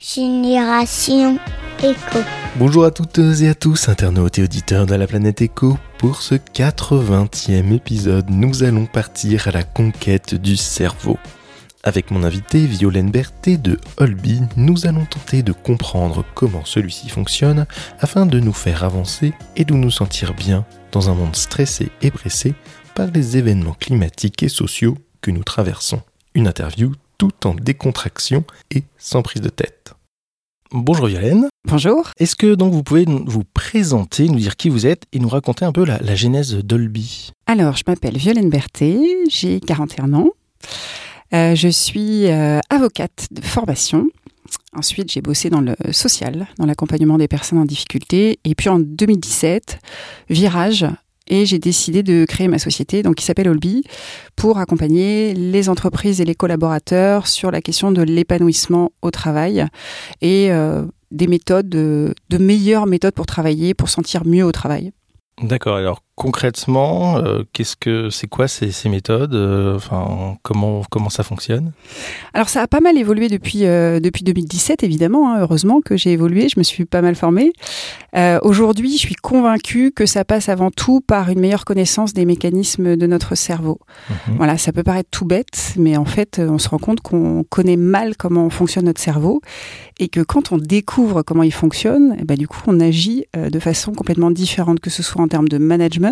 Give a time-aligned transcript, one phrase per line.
[0.00, 1.40] Génération
[1.82, 2.20] Echo.
[2.54, 5.76] Bonjour à toutes et à tous, internautes et auditeurs de la planète Echo.
[5.98, 11.18] Pour ce 80e épisode, nous allons partir à la conquête du cerveau.
[11.82, 17.66] Avec mon invité Violaine Berthet de Holby, nous allons tenter de comprendre comment celui-ci fonctionne
[17.98, 22.12] afin de nous faire avancer et de nous sentir bien dans un monde stressé et
[22.12, 22.54] pressé
[22.94, 26.02] par les événements climatiques et sociaux que nous traversons.
[26.34, 29.77] Une interview tout en décontraction et sans prise de tête.
[30.70, 31.48] Bonjour Violaine.
[31.66, 32.10] Bonjour.
[32.18, 35.64] Est-ce que donc vous pouvez vous présenter, nous dire qui vous êtes et nous raconter
[35.64, 37.30] un peu la, la genèse d'Olby?
[37.46, 39.00] Alors, je m'appelle Violaine Berthet,
[39.30, 40.28] j'ai 41 ans.
[41.32, 44.08] Euh, je suis euh, avocate de formation.
[44.74, 48.38] Ensuite, j'ai bossé dans le social, dans l'accompagnement des personnes en difficulté.
[48.44, 49.78] Et puis en 2017,
[50.28, 50.86] virage,
[51.28, 53.84] et j'ai décidé de créer ma société, donc qui s'appelle Olby,
[54.36, 59.66] pour accompagner les entreprises et les collaborateurs sur la question de l'épanouissement au travail
[60.20, 64.92] et euh, des méthodes, de, de meilleures méthodes pour travailler, pour sentir mieux au travail.
[65.42, 65.76] D'accord.
[65.76, 71.22] Alors concrètement, euh, qu'est-ce que c'est quoi ces, ces méthodes euh, Enfin, comment comment ça
[71.22, 71.70] fonctionne?
[72.34, 75.32] Alors ça a pas mal évolué depuis euh, depuis 2017 évidemment.
[75.32, 77.52] Hein, heureusement que j'ai évolué, je me suis pas mal formée.
[78.42, 82.96] Aujourd'hui, je suis convaincue que ça passe avant tout par une meilleure connaissance des mécanismes
[82.96, 83.78] de notre cerveau.
[84.10, 84.36] Mhm.
[84.38, 87.76] Voilà, ça peut paraître tout bête, mais en fait, on se rend compte qu'on connaît
[87.76, 89.40] mal comment fonctionne notre cerveau
[90.00, 93.58] et que quand on découvre comment il fonctionne, eh ben, du coup, on agit de
[93.60, 96.07] façon complètement différente, que ce soit en termes de management,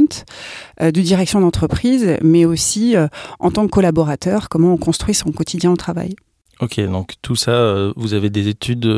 [0.81, 3.09] euh, de direction d'entreprise, mais aussi euh,
[3.39, 6.15] en tant que collaborateur, comment on construit son quotidien au travail.
[6.61, 8.91] Ok, donc tout ça, euh, vous avez des études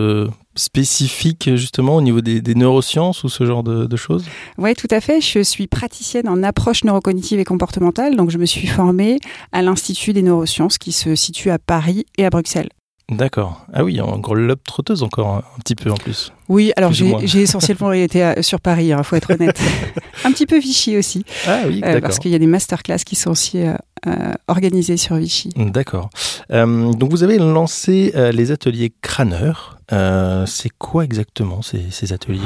[0.54, 4.24] spécifiques justement au niveau des, des neurosciences ou ce genre de, de choses?
[4.58, 5.20] Oui, tout à fait.
[5.20, 9.18] Je suis praticienne en approche neurocognitive et comportementale, donc je me suis formée
[9.50, 12.68] à l'Institut des neurosciences qui se situe à Paris et à Bruxelles.
[13.10, 13.64] D'accord.
[13.72, 16.30] Ah oui, en gros lobe trotteuse encore un, un petit peu en plus.
[16.48, 19.58] Oui, alors j'ai essentiellement été à- sur Paris, il faut être honnête.
[20.24, 22.00] Un petit peu Vichy aussi, Ah oui, euh, d'accord.
[22.02, 23.72] parce qu'il y a des masterclass qui sont aussi euh,
[24.08, 25.50] euh, organisées sur Vichy.
[25.56, 26.10] D'accord.
[26.50, 29.77] Euh, donc vous avez lancé euh, les ateliers crâneurs.
[29.92, 32.40] Euh, c'est quoi exactement ces, ces ateliers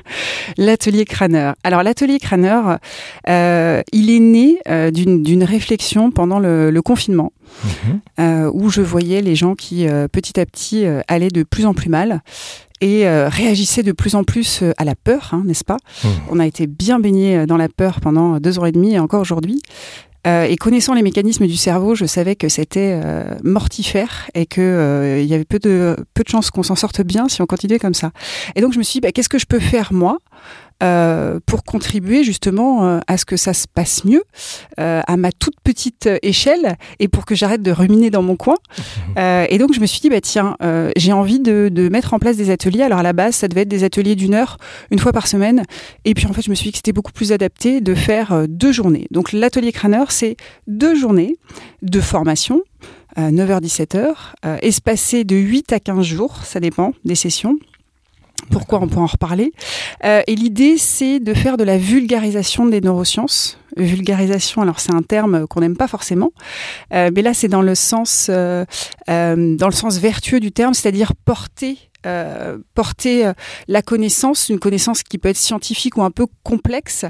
[0.56, 1.54] L'atelier crâneur.
[1.62, 2.78] Alors l'atelier crâneur,
[3.28, 7.32] euh, il est né euh, d'une réflexion pendant le, le confinement.
[8.18, 8.50] Mhm.
[8.52, 12.20] où je voyais les gens qui petit à petit allaient de plus en plus mal
[12.82, 15.78] et réagissaient de plus en plus à la peur, hein, n'est-ce pas?
[16.04, 16.10] Mhm.
[16.30, 19.22] On a été bien baigné dans la peur pendant deux ans et demi et encore
[19.22, 19.62] aujourd'hui.
[20.28, 24.60] Euh, et connaissant les mécanismes du cerveau, je savais que c'était euh, mortifère et que
[24.60, 27.46] euh, il y avait peu de peu de chances qu'on s'en sorte bien si on
[27.46, 28.10] continuait comme ça.
[28.54, 30.18] Et donc je me suis dit, bah, qu'est-ce que je peux faire moi
[30.82, 34.22] euh, pour contribuer justement euh, à ce que ça se passe mieux
[34.78, 38.36] euh, à ma toute petite euh, échelle et pour que j'arrête de ruminer dans mon
[38.36, 38.56] coin.
[39.16, 42.14] Euh, et donc je me suis dit bah tiens euh, j'ai envie de, de mettre
[42.14, 42.82] en place des ateliers.
[42.82, 44.58] Alors à la base ça devait être des ateliers d'une heure
[44.92, 45.64] une fois par semaine
[46.04, 48.46] et puis en fait je me suis dit que c'était beaucoup plus adapté de faire
[48.46, 49.08] deux journées.
[49.10, 50.36] Donc l'atelier crâneur c'est
[50.68, 51.36] deux journées
[51.82, 52.62] de formation.
[53.18, 57.56] euh, 9h-17h, euh, espacées de 8 à 15 jours, ça dépend des sessions.
[58.50, 59.52] Pourquoi on peut en reparler
[60.04, 63.58] Euh, Et l'idée, c'est de faire de la vulgarisation des neurosciences.
[63.76, 66.32] Vulgarisation, alors c'est un terme qu'on n'aime pas forcément,
[66.92, 68.64] euh, mais là c'est dans le sens, euh,
[69.06, 71.87] dans le sens vertueux du terme, c'est-à-dire porter.
[72.06, 73.32] Euh, porter euh,
[73.66, 77.04] la connaissance, une connaissance qui peut être scientifique ou un peu complexe,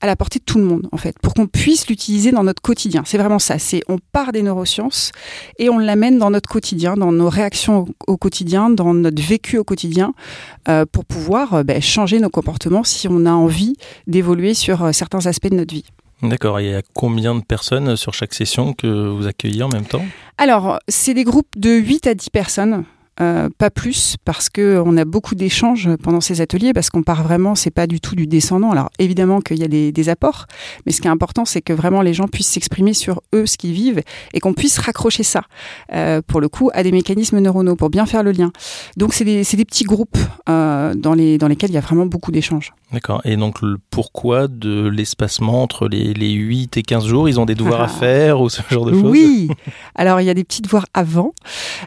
[0.00, 2.62] à la portée de tout le monde, en fait, pour qu'on puisse l'utiliser dans notre
[2.62, 3.02] quotidien.
[3.06, 3.58] C'est vraiment ça.
[3.58, 5.12] C'est on part des neurosciences
[5.58, 9.58] et on l'amène dans notre quotidien, dans nos réactions au, au quotidien, dans notre vécu
[9.58, 10.14] au quotidien,
[10.68, 13.74] euh, pour pouvoir euh, ben, changer nos comportements si on a envie
[14.06, 15.84] d'évoluer sur certains aspects de notre vie.
[16.22, 16.60] D'accord.
[16.60, 20.04] Il y a combien de personnes sur chaque session que vous accueillez en même temps?
[20.38, 22.84] Alors, c'est des groupes de 8 à 10 personnes.
[23.20, 27.22] Euh, pas plus parce que on a beaucoup d'échanges pendant ces ateliers parce qu'on part
[27.22, 30.46] vraiment c'est pas du tout du descendant alors évidemment qu'il y a des, des apports
[30.84, 33.56] mais ce qui est important c'est que vraiment les gens puissent s'exprimer sur eux ce
[33.56, 34.02] qu'ils vivent
[34.32, 35.42] et qu'on puisse raccrocher ça
[35.92, 38.50] euh, pour le coup à des mécanismes neuronaux pour bien faire le lien
[38.96, 40.18] donc c'est des, c'est des petits groupes
[40.48, 43.22] euh, dans, les, dans lesquels il y a vraiment beaucoup d'échanges D'accord.
[43.24, 47.44] Et donc le pourquoi de l'espacement entre les, les 8 et 15 jours Ils ont
[47.44, 47.88] des devoirs à Ah.
[47.88, 49.02] faire ou ce genre de choses?
[49.10, 49.48] Oui.
[49.96, 51.32] Alors il y a des petits devoirs avant,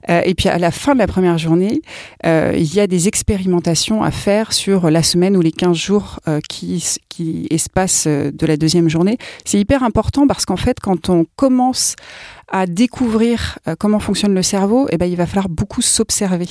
[0.10, 1.82] et puis à la fin de la première journée,
[2.28, 6.20] euh, il y a des expérimentations à faire sur la semaine ou les 15 jours
[6.28, 9.18] euh, qui, qui espacent euh, de la deuxième journée.
[9.44, 11.96] C'est hyper important parce qu'en fait, quand on commence
[12.50, 16.48] à découvrir euh, comment fonctionne le cerveau, eh ben, il va falloir beaucoup s'observer.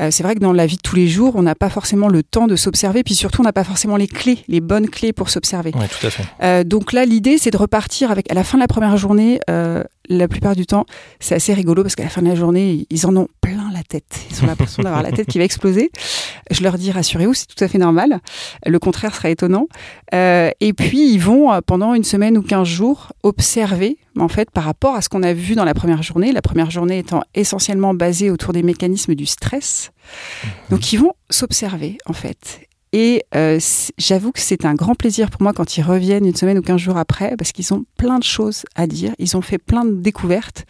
[0.00, 2.08] Euh, c'est vrai que dans la vie de tous les jours, on n'a pas forcément
[2.08, 5.12] le temps de s'observer, puis surtout, on n'a pas forcément les clés, les bonnes clés
[5.12, 5.72] pour s'observer.
[5.74, 6.24] Oui, tout à fait.
[6.42, 9.40] Euh, donc là, l'idée, c'est de repartir avec, à la fin de la première journée,
[9.46, 10.86] la plupart du temps,
[11.20, 13.57] c'est assez rigolo parce qu'à la fin de la journée, ils en ont plein
[13.88, 14.26] tête.
[14.30, 15.90] Ils ont l'impression d'avoir la tête qui va exploser.
[16.50, 18.20] Je leur dis rassurez-vous, c'est tout à fait normal.
[18.66, 19.66] Le contraire serait étonnant.
[20.14, 24.50] Euh, et puis ils vont euh, pendant une semaine ou quinze jours observer en fait
[24.50, 26.32] par rapport à ce qu'on a vu dans la première journée.
[26.32, 29.90] La première journée étant essentiellement basée autour des mécanismes du stress.
[30.70, 33.58] Donc ils vont s'observer en fait et euh,
[33.98, 36.80] j'avoue que c'est un grand plaisir pour moi quand ils reviennent une semaine ou quinze
[36.80, 39.94] jours après, parce qu'ils ont plein de choses à dire, ils ont fait plein de
[39.94, 40.64] découvertes,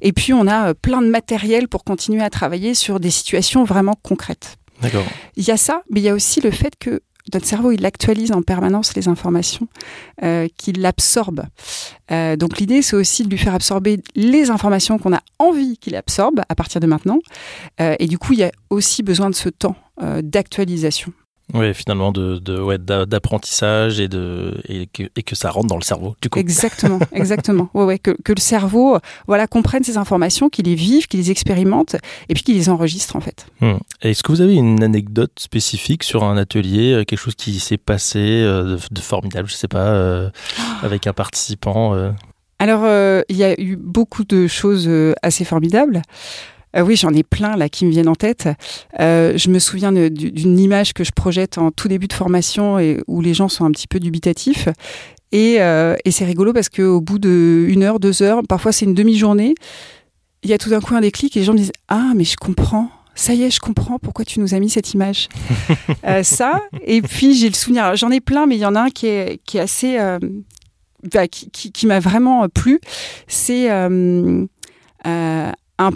[0.00, 3.64] et puis on a euh, plein de matériel pour continuer à travailler sur des situations
[3.64, 4.56] vraiment concrètes.
[4.82, 5.04] D'accord.
[5.36, 7.00] Il y a ça, mais il y a aussi le fait que
[7.32, 9.68] notre cerveau, il actualise en permanence les informations,
[10.22, 11.44] euh, qu'il absorbe.
[12.10, 15.96] Euh, donc l'idée, c'est aussi de lui faire absorber les informations qu'on a envie qu'il
[15.96, 17.18] absorbe à partir de maintenant.
[17.80, 19.76] Euh, et du coup, il y a aussi besoin de ce temps
[20.22, 21.12] d'actualisation.
[21.54, 25.76] Oui, finalement, de, de ouais, d'apprentissage et, de, et que, et, que, ça rentre dans
[25.76, 26.38] le cerveau, du coup.
[26.38, 27.68] Exactement, exactement.
[27.74, 31.30] Ouais, ouais, que, que, le cerveau voilà, comprenne ces informations, qu'il les vive, qu'il les
[31.30, 31.96] expérimente
[32.28, 33.46] et puis qu'il les enregistre, en fait.
[33.60, 33.78] Hmm.
[34.02, 37.78] Est-ce que vous avez une anecdote spécifique sur un atelier, euh, quelque chose qui s'est
[37.78, 40.30] passé euh, de, de, formidable, je sais pas, euh,
[40.82, 42.10] avec un participant euh...
[42.58, 42.84] Alors,
[43.30, 44.90] il y a eu beaucoup de choses
[45.22, 46.02] assez formidables.
[46.76, 48.48] Euh, oui, j'en ai plein là qui me viennent en tête.
[49.00, 53.02] Euh, je me souviens d'une image que je projette en tout début de formation et
[53.06, 54.68] où les gens sont un petit peu dubitatifs.
[55.32, 59.54] Et, euh, c'est rigolo parce qu'au bout d'une heure, deux heures, parfois c'est une demi-journée,
[60.42, 62.24] il y a tout d'un coup un déclic et les gens me disent Ah, mais
[62.24, 62.90] je comprends.
[63.16, 65.28] Ça y est, je comprends pourquoi tu nous as mis cette image.
[66.06, 68.82] euh, ça, et puis j'ai le souvenir, j'en ai plein, mais il y en a
[68.82, 69.98] un qui est, assez.
[71.12, 72.80] Bah, qui, m'a vraiment plu.
[73.26, 74.46] C'est un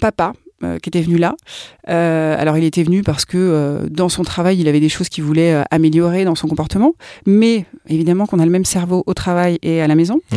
[0.01, 1.35] papa euh, qui était venu là.
[1.89, 5.09] Euh, alors il était venu parce que euh, dans son travail, il avait des choses
[5.09, 6.95] qu'il voulait améliorer dans son comportement,
[7.27, 10.21] mais évidemment qu'on a le même cerveau au travail et à la maison.
[10.31, 10.37] Mmh.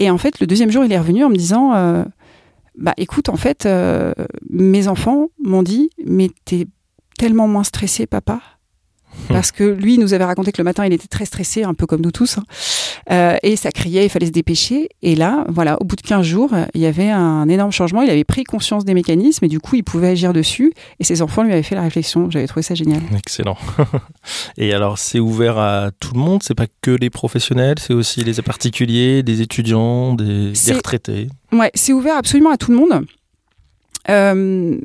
[0.00, 2.04] Et en fait, le deuxième jour, il est revenu en me disant,
[2.76, 3.68] bah écoute, en fait,
[4.50, 6.66] mes enfants m'ont dit, mais t'es
[7.16, 8.40] tellement moins stressé, papa.
[9.28, 11.86] Parce que lui nous avait raconté que le matin il était très stressé, un peu
[11.86, 12.44] comme nous tous, hein.
[13.10, 14.88] Euh, et ça criait, il fallait se dépêcher.
[15.02, 18.02] Et là, voilà, au bout de 15 jours, il y avait un énorme changement.
[18.02, 20.72] Il avait pris conscience des mécanismes et du coup il pouvait agir dessus.
[21.00, 22.30] Et ses enfants lui avaient fait la réflexion.
[22.30, 23.00] J'avais trouvé ça génial.
[23.16, 23.56] Excellent.
[24.56, 28.22] et alors c'est ouvert à tout le monde, c'est pas que les professionnels, c'est aussi
[28.24, 31.28] les particuliers, des étudiants, des, des retraités?
[31.52, 33.06] Ouais, c'est ouvert absolument à tout le monde.
[34.08, 34.78] Euh,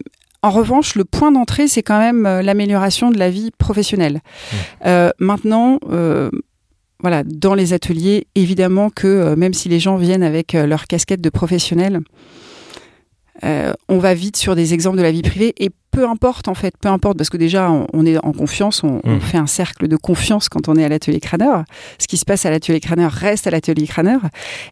[0.44, 4.16] en revanche, le point d'entrée, c'est quand même euh, l'amélioration de la vie professionnelle.
[4.16, 4.56] Mmh.
[4.86, 6.30] Euh, maintenant, euh,
[7.00, 10.88] voilà, dans les ateliers, évidemment que euh, même si les gens viennent avec euh, leur
[10.88, 12.02] casquette de professionnel,
[13.44, 16.56] euh, on va vite sur des exemples de la vie privée et peu importe en
[16.56, 19.02] fait, peu importe parce que déjà on, on est en confiance, on, mmh.
[19.06, 21.64] on, fait un cercle de confiance quand on est à l'atelier crâneur.
[22.00, 24.22] Ce qui se passe à l'atelier crâneur reste à l'atelier crâneur.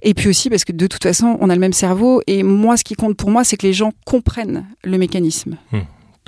[0.02, 2.76] Et puis aussi parce que de toute façon on a le même cerveau et moi
[2.76, 5.58] ce qui compte pour moi c'est que les gens comprennent le mécanisme.
[5.72, 5.80] Mmh,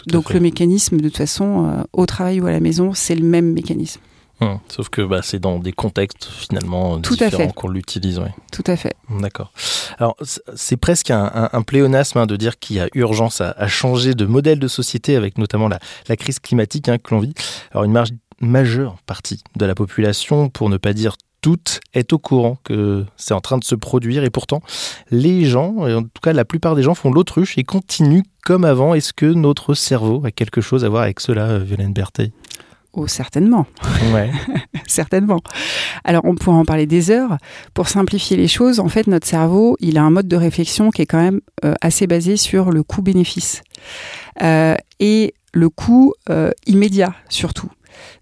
[0.06, 3.52] Donc le mécanisme de toute façon au travail ou à la maison c'est le même
[3.52, 4.00] mécanisme.
[4.40, 8.20] Hum, sauf que bah, c'est dans des contextes finalement Tout différents qu'on l'utilise.
[8.20, 8.34] Ouais.
[8.52, 8.96] Tout à fait.
[9.10, 9.52] D'accord.
[9.98, 10.16] Alors
[10.56, 13.68] c'est presque un, un, un pléonasme hein, de dire qu'il y a urgence à, à,
[13.68, 17.34] changer de modèle de société avec notamment la, la crise climatique hein, que l'on vit.
[17.72, 22.20] Alors une marge majeure partie de la population, pour ne pas dire toute, est au
[22.20, 24.62] courant que c'est en train de se produire et pourtant
[25.12, 28.66] les gens, et en tout cas la plupart des gens font l'autruche et continuent comme
[28.66, 28.94] avant.
[28.94, 32.32] Est-ce que notre cerveau a quelque chose à voir avec cela, Violaine Bertheil
[33.00, 33.68] Oh, certainement.
[34.12, 34.32] Ouais.
[34.88, 35.40] certainement.
[36.04, 37.38] Alors, on pourrait en parler des heures.
[37.76, 41.04] Pour simplifier les choses, en fait, notre cerveau, il a un mode de réflexion qui
[41.04, 43.62] est quand même euh, assez basé sur le coût-bénéfice.
[44.42, 47.70] Euh, et le coût euh, immédiat, surtout.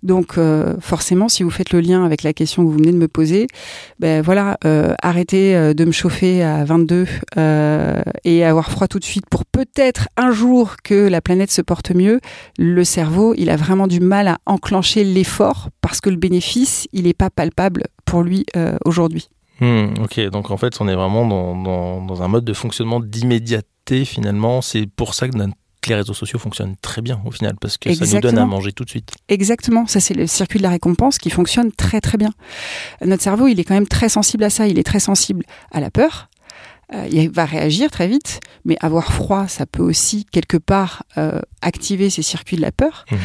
[0.03, 2.97] Donc euh, forcément, si vous faites le lien avec la question que vous venez de
[2.97, 3.47] me poser,
[3.99, 7.05] ben voilà, euh, arrêtez euh, de me chauffer à 22
[7.37, 11.61] euh, et avoir froid tout de suite pour peut-être un jour que la planète se
[11.61, 12.19] porte mieux.
[12.57, 17.03] Le cerveau, il a vraiment du mal à enclencher l'effort parce que le bénéfice, il
[17.03, 18.45] n'est pas palpable pour lui
[18.85, 19.29] aujourd'hui.
[19.61, 22.99] Mmh, ok, donc en fait, on est vraiment dans, dans, dans un mode de fonctionnement
[22.99, 24.61] d'immédiateté finalement.
[24.61, 25.53] C'est pour ça que notre
[25.85, 28.21] que les réseaux sociaux fonctionnent très bien au final parce que Exactement.
[28.21, 29.11] ça nous donne à manger tout de suite.
[29.27, 32.31] Exactement, ça c'est le circuit de la récompense qui fonctionne très très bien.
[33.03, 35.79] Notre cerveau, il est quand même très sensible à ça, il est très sensible à
[35.79, 36.29] la peur.
[36.93, 41.39] Euh, il va réagir très vite, mais avoir froid, ça peut aussi quelque part euh,
[41.61, 43.05] activer ces circuits de la peur.
[43.09, 43.15] Mmh.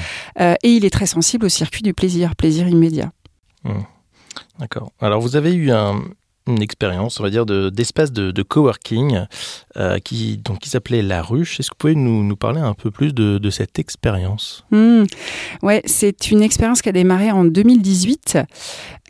[0.40, 3.12] Euh, et il est très sensible au circuit du plaisir, plaisir immédiat.
[3.64, 3.72] Mmh.
[4.58, 4.92] D'accord.
[5.00, 6.02] Alors vous avez eu un,
[6.50, 9.26] une expérience, on va dire, d'espace de, de, coworking
[9.76, 11.60] euh, qui, donc, qui s'appelait La Ruche.
[11.60, 14.64] Est-ce que vous pouvez nous, nous parler un peu plus de, de cette expérience?
[14.70, 15.04] Mmh.
[15.62, 18.38] Ouais, c'est une expérience qui a démarré en 2018.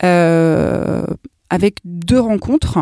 [0.03, 1.05] Euh,
[1.51, 2.79] avec deux rencontres,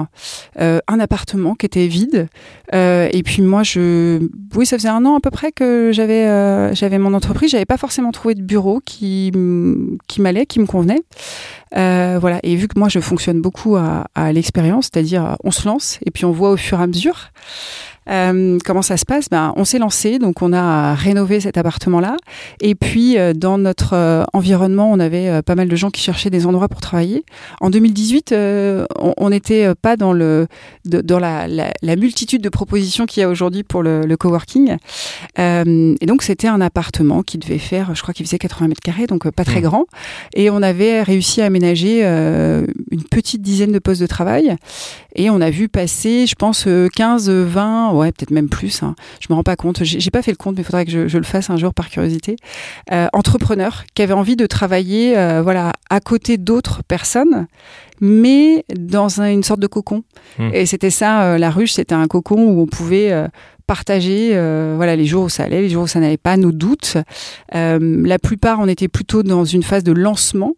[0.59, 2.27] euh, un appartement qui était vide,
[2.73, 6.27] euh, et puis moi je, oui ça faisait un an à peu près que j'avais
[6.27, 9.31] euh, j'avais mon entreprise, j'avais pas forcément trouvé de bureau qui
[10.07, 11.01] qui m'allait, qui me convenait,
[11.73, 12.39] voilà.
[12.43, 16.11] Et vu que moi je fonctionne beaucoup à, à l'expérience, c'est-à-dire on se lance et
[16.11, 17.31] puis on voit au fur et à mesure.
[18.09, 19.29] Euh, comment ça se passe?
[19.29, 22.17] Ben, On s'est lancé, donc on a rénové cet appartement-là.
[22.61, 26.29] Et puis, euh, dans notre euh, environnement, on avait pas mal de gens qui cherchaient
[26.29, 27.23] des endroits pour travailler.
[27.61, 28.33] En 2018,
[28.97, 30.47] on n'était pas dans, le,
[30.85, 34.77] dans la, la, multitude de propositions qu'il y a aujourd'hui pour le, le coworking.
[35.37, 39.07] et donc, c'était un appartement qui devait faire, je crois qu'il faisait 80 mètres carrés,
[39.07, 39.85] donc pas très grand.
[40.33, 44.55] Et on avait réussi à aménager une petite dizaine de postes de travail.
[45.15, 48.83] Et on a vu passer, je pense, 15, 20, ouais, peut-être même plus.
[48.83, 48.95] Hein.
[49.19, 49.83] Je me rends pas compte.
[49.83, 51.73] J'ai pas fait le compte, mais il faudrait que je, je, le fasse un jour
[51.73, 52.35] par curiosité.
[52.91, 57.47] Euh, entrepreneurs qui avaient envie de travailler, euh, voilà, à côté d'autres personnes,
[58.01, 60.03] mais dans une sorte de cocon.
[60.37, 60.49] Hmm.
[60.53, 63.27] Et c'était ça, euh, la ruche, c'était un cocon où on pouvait euh,
[63.67, 66.51] partager euh, voilà les jours où ça allait, les jours où ça n'allait pas, nos
[66.51, 66.97] doutes.
[67.53, 70.55] la plupart, on était plutôt dans une phase de lancement.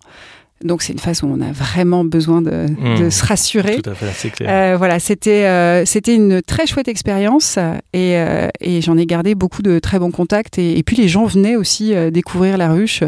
[0.64, 3.12] Donc c'est une phase où on a vraiment besoin de, mmh.
[3.12, 3.82] se rassurer.
[3.82, 4.50] Tout à fait, c'est clair.
[4.50, 7.58] Euh, voilà, c'était euh, c'était une très chouette expérience
[7.94, 11.08] et, euh, et j'en ai gardé beaucoup de très bons contacts et, et puis les
[11.08, 13.04] gens venaient aussi découvrir la ruche,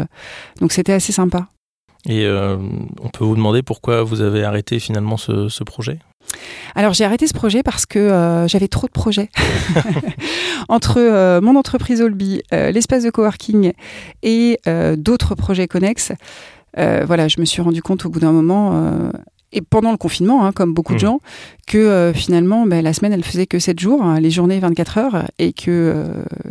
[0.60, 1.48] donc c'était assez sympa.
[2.06, 5.98] Et on peut vous demander pourquoi vous avez arrêté finalement ce, ce projet?
[6.74, 9.28] Alors j'ai arrêté ce projet parce que euh, j'avais trop de projets.
[10.68, 13.72] Entre euh, mon entreprise Olby, euh, l'espace de coworking
[14.22, 14.58] et
[14.96, 16.12] d'autres projets connexes,
[16.76, 19.10] voilà, je me suis rendu compte au bout d'un moment, euh,
[19.52, 21.00] et pendant le confinement, hein, comme beaucoup de mmh.
[21.00, 21.20] gens,
[21.66, 24.98] que euh, finalement, ben, la semaine, elle faisait que 7 jours, hein, les journées 24
[24.98, 26.04] heures, et que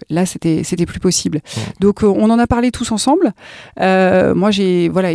[0.09, 1.39] là, c'était c'était plus possible.
[1.39, 1.59] Mmh.
[1.81, 3.33] Donc, on en a parlé tous ensemble.
[3.77, 5.09] moi, j'ai voilà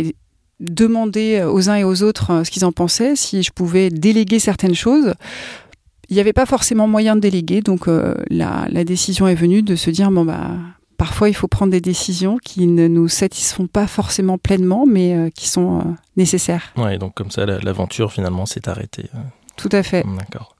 [0.59, 4.75] demandé aux uns et aux autres ce qu'ils en pensaient, si je pouvais déléguer certaines
[4.75, 5.13] choses.
[6.09, 9.75] Il n'y avait pas forcément moyen de déléguer, donc la, la, décision est venue de
[9.75, 10.57] se dire bon bah
[10.99, 15.29] parfois il faut prendre des décisions qui ne nous satisfont pas forcément pleinement, mais euh,
[15.31, 15.83] qui sont euh,
[16.15, 16.71] nécessaires.
[16.77, 19.09] Ouais, donc comme ça, l'aventure finalement s'est arrêtée.
[19.15, 19.19] Euh.
[19.59, 20.05] Tout à fait.
[20.17, 20.55] D'accord.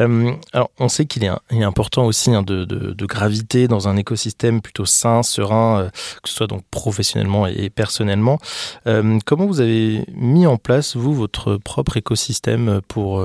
[0.00, 3.86] Euh, alors, on sait qu'il est, est, important aussi hein, de, de, de, graviter dans
[3.86, 5.90] un écosystème plutôt sain, serein, euh,
[6.24, 8.40] que ce soit donc professionnellement et, personnellement.
[8.88, 13.24] Euh, comment vous avez mis en place, vous, votre propre écosystème pour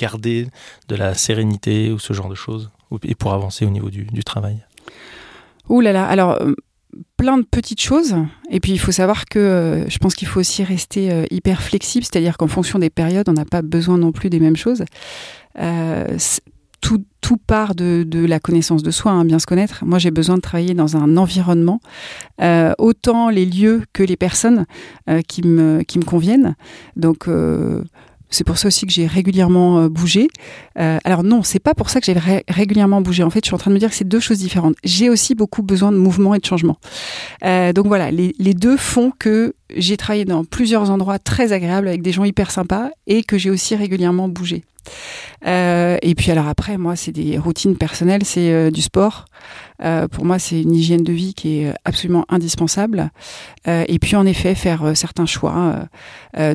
[0.00, 0.48] garder
[0.88, 2.70] de la sérénité ou ce genre de choses,
[3.04, 4.64] et pour avancer au niveau du, du travail?
[5.68, 6.54] Ouh là là, alors euh,
[7.16, 8.14] plein de petites choses.
[8.50, 11.62] Et puis il faut savoir que euh, je pense qu'il faut aussi rester euh, hyper
[11.62, 14.84] flexible, c'est-à-dire qu'en fonction des périodes, on n'a pas besoin non plus des mêmes choses.
[17.20, 19.86] Tout, part de, la connaissance de soi, hein, bien se connaître.
[19.86, 21.80] Moi, j'ai besoin de travailler dans un environnement,
[22.76, 24.66] autant les lieux que les personnes
[25.26, 26.54] qui, me, qui me conviennent.
[26.96, 27.26] Donc,
[28.34, 30.28] c'est pour ça aussi que j'ai régulièrement euh, bougé.
[30.78, 33.22] Euh, alors non, c'est pas pour ça que j'ai ré régulièrement bougé.
[33.22, 34.74] En fait, je suis en train de me dire que c'est deux choses différentes.
[34.84, 36.76] J'ai aussi beaucoup besoin de mouvement et de changement.
[37.44, 41.88] Euh, donc voilà, les, les, deux font que j'ai travaillé dans plusieurs endroits très agréables
[41.88, 44.64] avec des gens hyper sympas et que j'ai aussi régulièrement bougé.
[45.46, 49.26] Euh, et puis alors après, moi, c'est des routines personnelles, c'est euh, du sport.
[49.82, 53.10] Euh, pour moi, c'est une hygiène de vie qui est absolument indispensable.
[53.66, 55.86] Et puis en effet, faire certains choix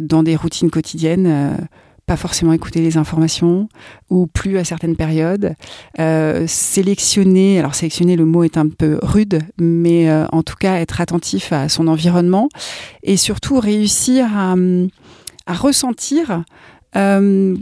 [0.01, 1.57] dans des routines quotidiennes
[2.05, 3.69] pas forcément écouter les informations
[4.09, 5.55] ou plus à certaines périodes.
[6.47, 11.51] Sélectionner, alors sélectionner le mot est un peu rude, mais en tout cas être attentif
[11.51, 12.49] à son environnement
[13.03, 14.55] et surtout réussir à,
[15.45, 16.43] à ressentir
[16.95, 17.55] euh,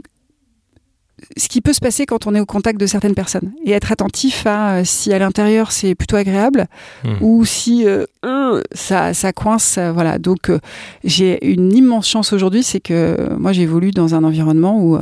[1.36, 3.92] ce qui peut se passer quand on est au contact de certaines personnes et être
[3.92, 6.66] attentif à euh, si à l'intérieur c'est plutôt agréable
[7.04, 7.08] mmh.
[7.20, 7.86] ou si
[8.24, 9.78] euh, ça, ça coince.
[9.78, 10.18] Euh, voilà.
[10.18, 10.58] Donc euh,
[11.04, 14.98] j'ai une immense chance aujourd'hui, c'est que moi j'évolue dans un environnement où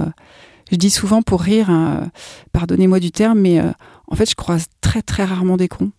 [0.70, 2.08] je dis souvent pour rire, hein,
[2.52, 3.60] pardonnez-moi du terme, mais
[4.08, 5.90] en fait je croise très très rarement des cons.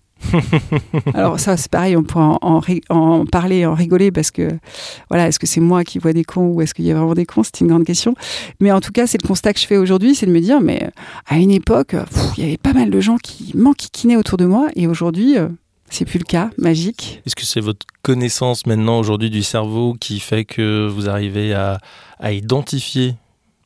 [1.13, 4.49] Alors ça, c'est pareil, on pourrait en, parler, en rigoler, parce que,
[5.09, 7.13] voilà, est-ce que c'est moi qui vois des cons ou est-ce qu'il y a vraiment
[7.13, 7.43] des cons?
[7.43, 8.15] C'est une grande question.
[8.59, 10.61] Mais en tout cas, c'est le constat que je fais aujourd'hui, c'est de me dire,
[10.61, 10.89] mais
[11.27, 11.95] à une époque,
[12.37, 15.37] il y avait pas mal de gens qui m'enquiquinaient autour de moi, et aujourd'hui...
[15.37, 15.47] Euh,
[15.89, 17.21] c'est plus le cas, magique.
[17.25, 21.79] Est-ce que c'est votre connaissance maintenant aujourd'hui du cerveau qui fait que vous arrivez à,
[22.29, 23.15] identifier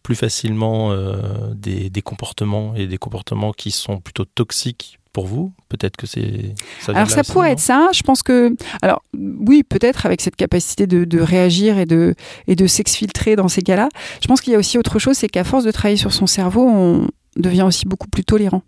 [0.04, 1.16] plus facilement euh,
[1.56, 6.54] des comportements et des comportements qui sont plutôt toxiques pour vous Peut-être que c'est.
[6.88, 7.90] Alors ça pourrait être ça.
[7.94, 12.16] Je pense que, alors oui, peut-être avec cette capacité de, de, réagir et de
[12.48, 13.90] et de s'exfiltrer dans ces cas-là.
[14.22, 16.28] Je pense qu'il y a aussi autre chose, c'est qu'à force de travailler sur son
[16.28, 18.62] cerveau, on, devient aussi beaucoup plus tolérant.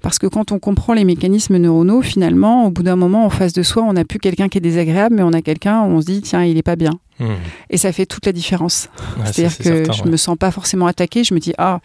[0.00, 3.52] Parce que quand on comprend les mécanismes neuronaux, finalement, au bout d'un moment, en face
[3.52, 6.00] de soi, on n'a plus quelqu'un qui est désagréable, mais on a quelqu'un où on
[6.00, 6.98] se dit, tiens, il est pas bien.
[7.20, 7.26] Mmh.
[7.70, 8.88] Et ça fait toute la différence.
[9.24, 11.80] C'est-à-dire que je ne me sens pas forcément attaquée, je me dis, ah,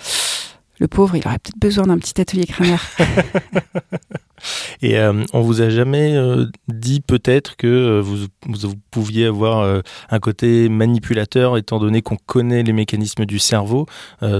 [0.79, 2.83] le pauvre, il aurait peut-être besoin d'un petit atelier crânaire.
[4.81, 9.81] Et euh, on vous a jamais euh, dit peut-être que euh, vous, vous, pouviez avoir
[10.09, 13.85] un côté manipulateur étant donné qu'on connaît les mécanismes du cerveau.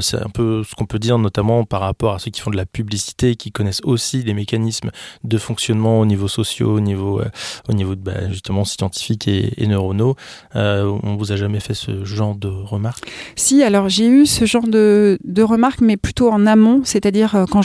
[0.01, 2.57] c'est un peu ce qu'on peut dire notamment par rapport à ceux qui font de
[2.57, 4.89] la publicité, qui connaissent aussi les mécanismes
[5.23, 7.21] de fonctionnement au niveau social, au niveau,
[7.69, 10.15] au niveau bah, justement scientifique et, et neuronaux.
[10.55, 13.11] on vous a jamais fait ce genre de remarques?
[13.35, 17.61] Si, alors j'ai eu ce genre de, de remarques, mais plutôt en amont, c'est-à-dire quand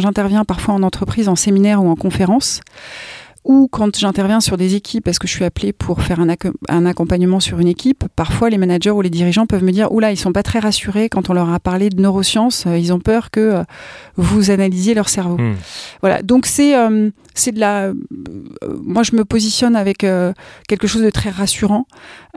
[0.00, 2.60] j'interviens parfois en entreprise, en séminaire ou en conférence,
[3.46, 6.28] ou quand j'interviens sur des équipes, parce que je suis appelée pour faire un,
[6.68, 10.10] un, accompagnement sur une équipe, parfois les managers ou les dirigeants peuvent me dire Oula,
[10.10, 12.98] ils sont pas très rassurés quand on leur a parlé de neurosciences, euh, ils ont
[12.98, 13.62] peur que euh,
[14.16, 15.38] vous analysiez leur cerveau.
[15.38, 15.54] Hmm.
[16.00, 17.92] Voilà, donc c'est euh, c'est de la.
[18.82, 21.86] moi, je me positionne avec quelque chose de très rassurant.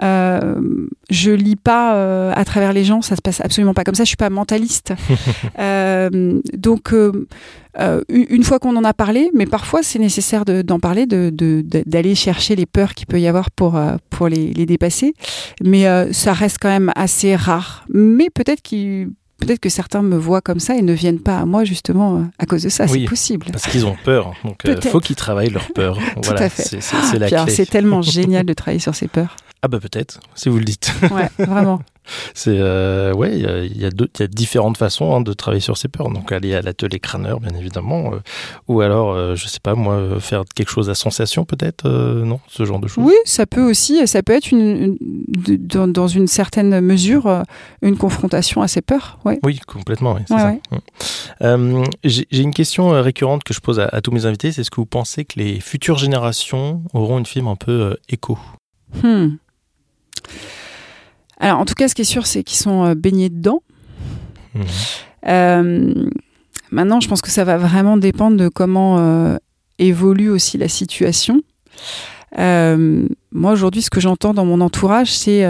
[0.01, 4.03] je lis pas à travers les gens, ça se passe absolument pas comme ça.
[4.03, 4.93] Je suis pas mentaliste.
[6.53, 6.93] donc
[7.77, 12.13] euh, une fois qu'on en a parlé, mais parfois c'est nécessaire d'en parler, d'aller de,
[12.13, 15.13] chercher les peurs qu'il peut y avoir pour, euh, pour les, dépasser.
[15.63, 17.85] Mais euh, ça reste quand même assez rare.
[17.93, 21.45] Mais peut-être qu'il peut-être que certains me voient comme ça et ne viennent pas à
[21.45, 22.87] moi justement à cause de ça.
[22.87, 23.47] c'est possible.
[23.51, 24.33] Parce qu'ils ont peur.
[24.43, 25.97] Donc il faut qu'ils travaillent leur peur.
[26.21, 26.79] Tout à fait.
[26.81, 29.35] C'est tellement génial de travailler sur ces peurs.
[29.61, 30.91] Ah bah peut-être, si vous le dites.
[31.11, 31.81] Ouais, vraiment.
[32.33, 35.77] C'est euh, ouais, il y a, y, y a, différentes façons hein, de travailler sur
[35.77, 36.09] ces peurs.
[36.09, 38.19] Donc aller à l'atelier crâneur, bien évidemment, euh,
[38.67, 42.39] ou alors, euh, je sais pas moi, faire quelque chose à sensation peut-être, euh, non,
[42.47, 43.03] ce genre de choses.
[43.05, 44.97] Oui, ça peut aussi, ça peut être une,
[45.27, 47.43] dans, dans, une certaine mesure
[47.81, 49.19] une confrontation à ces peurs.
[49.25, 49.39] Ouais.
[49.43, 50.15] Oui, complètement.
[50.15, 50.61] Oui, ouais,
[51.41, 51.83] mmh.
[52.03, 54.77] J'ai une question récurrente que je pose à, à tous mes invités, c'est est-ce que
[54.77, 58.37] vous pensez que les futures générations auront une fibre un peu éco
[59.03, 59.35] hmm.
[61.39, 63.63] Alors, en tout cas, ce qui est sûr, c'est qu'ils sont euh, baignés dedans.
[64.53, 64.63] Mhm.
[65.27, 66.09] Euh,
[66.71, 69.37] maintenant, je pense que ça va vraiment dépendre de comment euh,
[69.79, 71.41] évolue aussi la situation.
[72.37, 75.45] moi, aujourd'hui, ce que j'entends dans mon entourage, c'est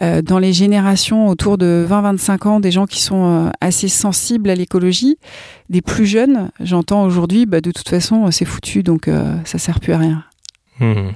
[0.00, 5.18] dans les générations autour de 20-25 ans, des gens qui sont assez sensibles à l'écologie,
[5.70, 9.08] des plus jeunes, j'entends aujourd'hui, bah, de toute façon, c'est foutu, donc
[9.44, 10.24] ça sert plus à rien.
[10.80, 11.12] Mhm.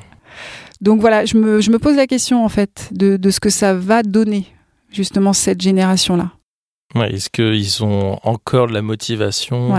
[0.80, 3.50] Donc voilà, je me, je me, pose la question en fait de, de, ce que
[3.50, 4.46] ça va donner
[4.90, 6.32] justement cette génération-là.
[6.94, 9.74] Ouais, Est-ce qu'ils ont encore de la motivation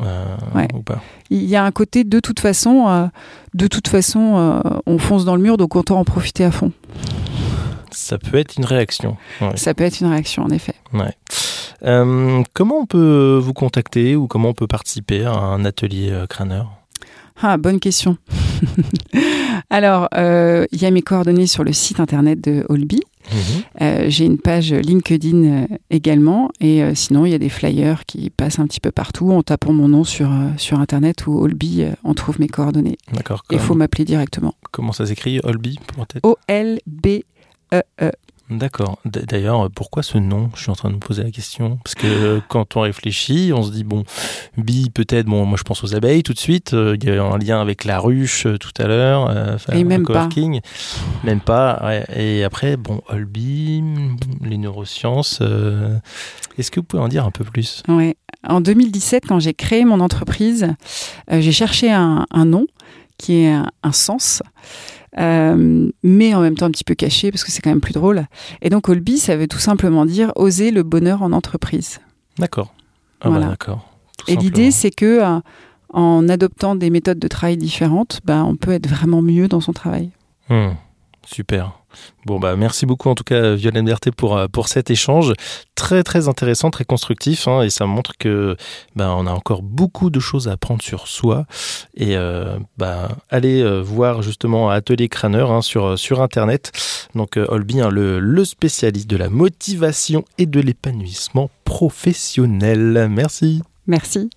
[0.00, 0.36] euh,
[0.72, 1.02] ou pas?
[1.30, 3.06] Il y a un côté de toute façon, euh,
[3.52, 6.72] de toute façon, euh, on fonce dans le mur, donc autant en profiter à fond.
[7.90, 9.16] Ça peut être une réaction.
[9.56, 10.74] Ça peut être une réaction, en effet.
[10.92, 11.14] Ouais.
[12.52, 16.72] comment on peut vous contacter ou comment on peut participer à un atelier crâneur?
[17.42, 18.16] Ah, bonne question.
[19.70, 23.00] Alors, euh, il y a mes coordonnées sur le site internet de Holby.
[23.32, 23.40] Mhm.
[23.80, 26.50] Euh, j'ai une page LinkedIn euh, également.
[26.60, 29.72] Et sinon, il y a des flyers qui passent un petit peu partout en tapant
[29.72, 32.98] mon nom sur, sur internet ou Holby, on trouve mes coordonnées.
[33.12, 33.42] D'accord.
[33.50, 34.54] Il faut m'appeler directement.
[34.70, 35.78] Comment ça s'écrit Holby
[36.22, 37.24] O-L-B-E-E.
[37.72, 38.10] e e
[38.50, 38.98] D'accord.
[39.06, 40.50] D'ailleurs, pourquoi ce nom?
[40.54, 41.78] Je suis en train de me poser la question.
[41.82, 44.04] Parce que quand on réfléchit, on se dit, bon,
[44.58, 46.74] bi peut-être, bon, moi je pense aux abeilles tout de suite.
[46.74, 49.30] Euh, il y a un lien avec la ruche euh, tout à l'heure.
[49.30, 50.28] Euh, et même pas.
[51.24, 51.80] Même pas.
[52.14, 53.82] Et après, bon, Holby,
[54.42, 55.40] les neurosciences.
[56.58, 57.82] Est-ce que vous pouvez en dire un peu plus?
[57.88, 58.14] Oui.
[58.46, 60.68] En 2017, quand j'ai créé mon entreprise,
[61.30, 62.66] j'ai cherché un, nom
[63.16, 64.42] qui ait un sens.
[65.18, 67.92] Euh, mais en même temps un petit peu caché parce que c'est quand même plus
[67.92, 68.26] drôle.
[68.62, 72.00] Et donc Olby, ça veut tout simplement dire oser le bonheur en entreprise.
[72.38, 72.74] D'accord.
[73.20, 73.88] Ah bah, d'accord.
[74.26, 75.40] Et l'idée, c'est que euh,
[75.92, 79.72] en adoptant des méthodes de travail différentes, bah, on peut être vraiment mieux dans son
[79.72, 80.10] travail.
[80.48, 80.72] Hmm.
[81.24, 81.83] super.
[82.26, 85.32] Bon bah merci beaucoup en tout cas Violaine Berthet pour euh, pour cet échange
[85.74, 88.56] très très intéressant, très constructif hein, et ça montre que
[88.96, 91.46] bah, on a encore beaucoup de choses à apprendre sur soi
[91.94, 96.72] et euh, bah, allez euh, voir justement Atelier Crâneur hein, sur sur internet
[97.14, 97.46] donc hein,
[97.90, 103.08] le, le spécialiste de la motivation et de l'épanouissement professionnel.
[103.10, 103.62] Merci.
[103.86, 104.30] Merci.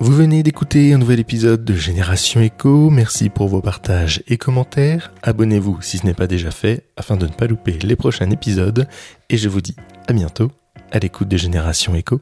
[0.00, 2.90] Vous venez d'écouter un nouvel épisode de Génération Echo.
[2.90, 5.12] Merci pour vos partages et commentaires.
[5.22, 8.86] Abonnez-vous si ce n'est pas déjà fait afin de ne pas louper les prochains épisodes.
[9.30, 9.76] Et je vous dis
[10.08, 10.50] à bientôt
[10.92, 12.20] à l'écoute de Génération Echo.